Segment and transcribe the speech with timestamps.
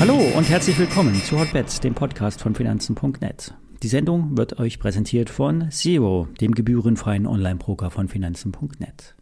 [0.00, 3.54] Hallo und herzlich willkommen zu Hotbets, dem Podcast von Finanzen.net.
[3.82, 9.16] Die Sendung wird euch präsentiert von Zero, dem gebührenfreien Online-Broker von Finanzen.net.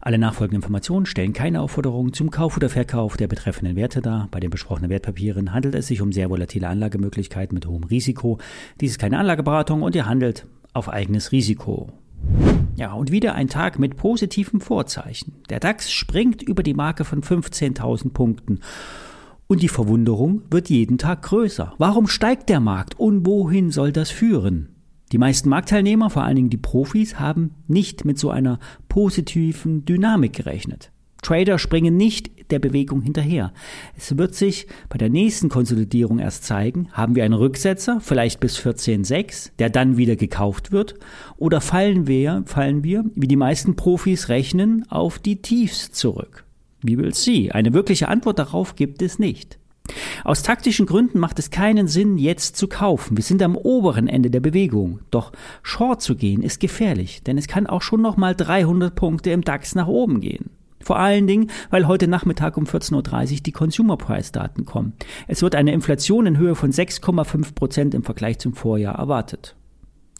[0.00, 4.28] Alle nachfolgenden Informationen stellen keine Aufforderung zum Kauf oder Verkauf der betreffenden Werte dar.
[4.30, 8.38] Bei den besprochenen Wertpapieren handelt es sich um sehr volatile Anlagemöglichkeiten mit hohem Risiko.
[8.80, 11.92] Dies ist keine Anlageberatung und ihr handelt auf eigenes Risiko.
[12.76, 15.34] Ja, und wieder ein Tag mit positiven Vorzeichen.
[15.50, 18.60] Der DAX springt über die Marke von 15.000 Punkten.
[19.46, 21.74] Und die Verwunderung wird jeden Tag größer.
[21.78, 24.76] Warum steigt der Markt und wohin soll das führen?
[25.12, 30.32] Die meisten Marktteilnehmer, vor allen Dingen die Profis, haben nicht mit so einer positiven Dynamik
[30.32, 30.92] gerechnet.
[31.30, 33.52] Trader springen nicht der Bewegung hinterher.
[33.96, 38.58] Es wird sich bei der nächsten Konsolidierung erst zeigen, haben wir einen Rücksetzer, vielleicht bis
[38.58, 40.96] 14,6, der dann wieder gekauft wird,
[41.36, 46.42] oder fallen wir, fallen wir, wie die meisten Profis rechnen, auf die Tiefs zurück.
[46.82, 47.52] Wie will sie?
[47.52, 49.60] Eine wirkliche Antwort darauf gibt es nicht.
[50.24, 53.16] Aus taktischen Gründen macht es keinen Sinn, jetzt zu kaufen.
[53.16, 54.98] Wir sind am oberen Ende der Bewegung.
[55.12, 55.30] Doch
[55.62, 59.76] Short zu gehen ist gefährlich, denn es kann auch schon nochmal 300 Punkte im DAX
[59.76, 60.50] nach oben gehen.
[60.82, 64.94] Vor allen Dingen, weil heute Nachmittag um 14.30 Uhr die Consumer Price Daten kommen.
[65.28, 69.56] Es wird eine Inflation in Höhe von 6,5 Prozent im Vergleich zum Vorjahr erwartet.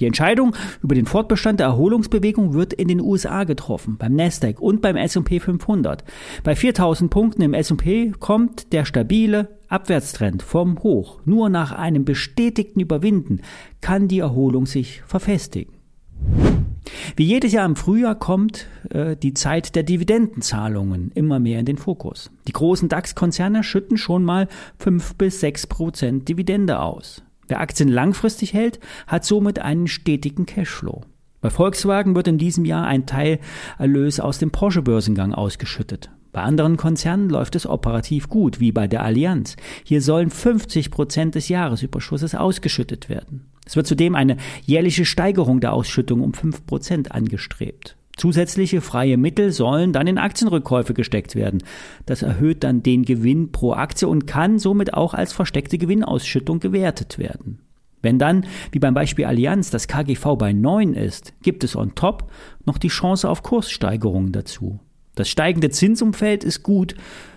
[0.01, 4.81] Die Entscheidung über den Fortbestand der Erholungsbewegung wird in den USA getroffen, beim Nasdaq und
[4.81, 6.05] beim S&P 500.
[6.43, 11.21] Bei 4000 Punkten im S&P kommt der stabile Abwärtstrend vom Hoch.
[11.27, 13.43] Nur nach einem bestätigten Überwinden
[13.83, 15.75] kann die Erholung sich verfestigen.
[17.17, 21.79] Wie jedes Jahr im Frühjahr kommt äh, die Zeit der Dividendenzahlungen immer mehr in den
[21.79, 22.31] Fokus.
[22.49, 27.23] Die großen DAX-Konzerne schütten schon mal 5 bis 6 Prozent Dividende aus.
[27.49, 31.03] Wer Aktien langfristig hält, hat somit einen stetigen Cashflow.
[31.41, 36.11] Bei Volkswagen wird in diesem Jahr ein Teilerlös aus dem Porsche-Börsengang ausgeschüttet.
[36.33, 39.57] Bei anderen Konzernen läuft es operativ gut, wie bei der Allianz.
[39.83, 43.50] Hier sollen 50 Prozent des Jahresüberschusses ausgeschüttet werden.
[43.71, 44.37] Es wird zudem eine
[44.67, 47.97] jährliche Steigerung der Ausschüttung um 5 Prozent angestrebt.
[48.17, 51.63] Zusätzliche freie Mittel sollen dann in Aktienrückkäufe gesteckt werden.
[52.05, 57.21] Das erhöht dann den Gewinn pro Aktie und kann somit auch als versteckte Gewinnausschüttung gewertet
[57.21, 57.61] werden.
[58.03, 62.29] Wenn dann, wie beim Beispiel Allianz, das KGV bei 9 ist, gibt es on top
[62.65, 64.81] noch die Chance auf Kurssteigerungen dazu.
[65.15, 66.97] Das steigende Zinsumfeld ist gut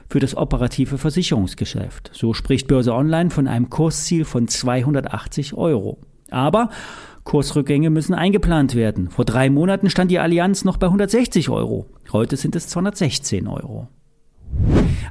[0.10, 2.10] für das operative Versicherungsgeschäft.
[2.12, 6.00] So spricht Börse Online von einem Kursziel von 280 Euro.
[6.34, 6.70] Aber
[7.24, 9.10] Kursrückgänge müssen eingeplant werden.
[9.10, 11.86] Vor drei Monaten stand die Allianz noch bei 160 Euro.
[12.12, 13.88] Heute sind es 216 Euro.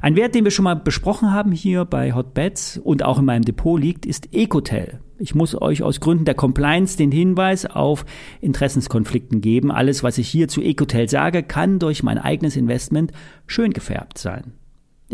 [0.01, 3.43] Ein Wert, den wir schon mal besprochen haben hier bei Hotbets und auch in meinem
[3.43, 4.99] Depot liegt, ist Ecotel.
[5.17, 8.05] Ich muss euch aus Gründen der Compliance den Hinweis auf
[8.41, 9.71] Interessenskonflikten geben.
[9.71, 13.11] Alles, was ich hier zu Ecotel sage, kann durch mein eigenes Investment
[13.47, 14.53] schön gefärbt sein.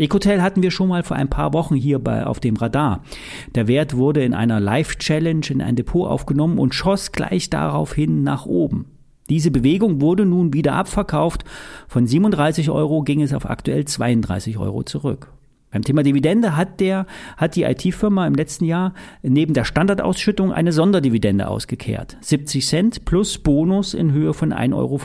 [0.00, 3.04] Ecotel hatten wir schon mal vor ein paar Wochen hier bei, auf dem Radar.
[3.54, 8.46] Der Wert wurde in einer Live-Challenge in ein Depot aufgenommen und schoss gleich daraufhin nach
[8.46, 8.86] oben.
[9.28, 11.44] Diese Bewegung wurde nun wieder abverkauft.
[11.86, 15.32] Von 37 Euro ging es auf aktuell 32 Euro zurück.
[15.70, 18.92] Beim Thema Dividende hat der, hat die IT-Firma im letzten Jahr
[19.22, 22.16] neben der Standardausschüttung eine Sonderdividende ausgekehrt.
[22.20, 24.98] 70 Cent plus Bonus in Höhe von 1,55 Euro.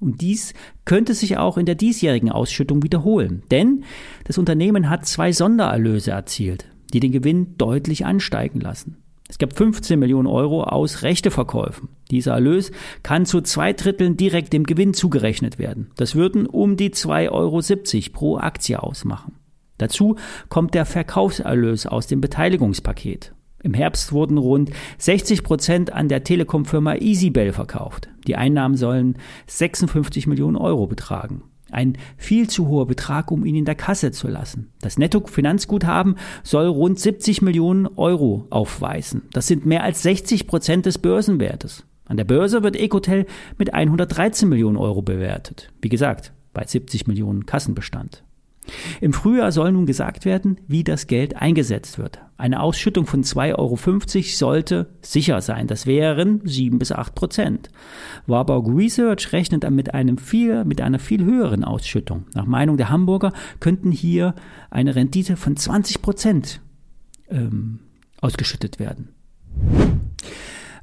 [0.00, 0.52] Und dies
[0.84, 3.44] könnte sich auch in der diesjährigen Ausschüttung wiederholen.
[3.50, 3.84] Denn
[4.24, 8.98] das Unternehmen hat zwei Sondererlöse erzielt, die den Gewinn deutlich ansteigen lassen.
[9.28, 11.88] Es gab 15 Millionen Euro aus Rechteverkäufen.
[12.10, 12.70] Dieser Erlös
[13.02, 15.90] kann zu zwei Dritteln direkt dem Gewinn zugerechnet werden.
[15.96, 19.32] Das würden um die 2,70 Euro pro Aktie ausmachen.
[19.78, 20.16] Dazu
[20.48, 23.34] kommt der Verkaufserlös aus dem Beteiligungspaket.
[23.62, 28.08] Im Herbst wurden rund 60 Prozent an der Telekom-Firma EasyBell verkauft.
[28.26, 29.16] Die Einnahmen sollen
[29.46, 31.44] 56 Millionen Euro betragen.
[31.70, 34.72] Ein viel zu hoher Betrag, um ihn in der Kasse zu lassen.
[34.82, 39.22] Das Netto-Finanzguthaben soll rund 70 Millionen Euro aufweisen.
[39.32, 41.84] Das sind mehr als 60 Prozent des Börsenwertes.
[42.04, 45.70] An der Börse wird Ecotel mit 113 Millionen Euro bewertet.
[45.80, 48.22] Wie gesagt, bei 70 Millionen Kassenbestand.
[49.00, 52.20] Im Frühjahr soll nun gesagt werden, wie das Geld eingesetzt wird.
[52.36, 53.76] Eine Ausschüttung von 2,50 Euro
[54.24, 55.66] sollte sicher sein.
[55.66, 57.70] Das wären 7 bis 8 Prozent.
[58.26, 62.26] Warburg Research rechnet mit, einem viel, mit einer viel höheren Ausschüttung.
[62.34, 64.34] Nach Meinung der Hamburger könnten hier
[64.70, 66.60] eine Rendite von 20 Prozent
[67.28, 67.80] ähm,
[68.20, 69.08] ausgeschüttet werden.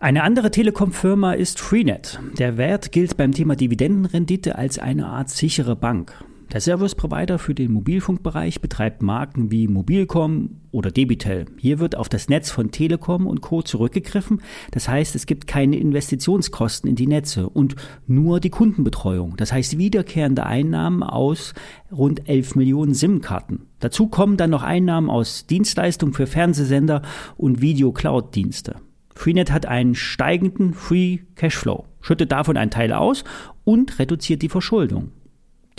[0.01, 2.21] Eine andere Telekom-Firma ist Freenet.
[2.37, 6.13] Der Wert gilt beim Thema Dividendenrendite als eine Art sichere Bank.
[6.51, 11.45] Der Service-Provider für den Mobilfunkbereich betreibt Marken wie Mobilcom oder Debitel.
[11.59, 13.61] Hier wird auf das Netz von Telekom und Co.
[13.61, 14.41] zurückgegriffen.
[14.71, 17.75] Das heißt, es gibt keine Investitionskosten in die Netze und
[18.07, 19.37] nur die Kundenbetreuung.
[19.37, 21.53] Das heißt, wiederkehrende Einnahmen aus
[21.91, 23.67] rund 11 Millionen SIM-Karten.
[23.79, 27.03] Dazu kommen dann noch Einnahmen aus Dienstleistungen für Fernsehsender
[27.37, 28.77] und Video-Cloud-Dienste.
[29.13, 33.23] Freenet hat einen steigenden Free Cashflow, schüttet davon einen Teil aus
[33.65, 35.11] und reduziert die Verschuldung.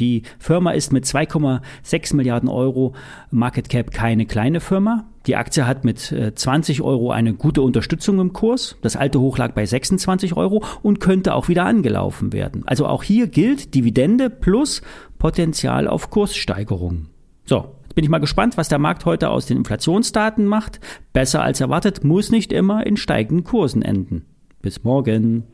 [0.00, 2.94] Die Firma ist mit 2,6 Milliarden Euro
[3.31, 5.05] Market Cap keine kleine Firma.
[5.26, 5.99] Die Aktie hat mit
[6.35, 8.76] 20 äh, Euro eine gute Unterstützung im Kurs.
[8.81, 12.62] Das alte Hoch lag bei 26 Euro und könnte auch wieder angelaufen werden.
[12.67, 14.81] Also auch hier gilt Dividende plus
[15.19, 17.08] Potenzial auf Kurssteigerung.
[17.44, 20.81] So, bin ich mal gespannt, was der Markt heute aus den Inflationsdaten macht.
[21.12, 24.25] Besser als erwartet muss nicht immer in steigenden Kursen enden.
[24.62, 25.44] Bis morgen.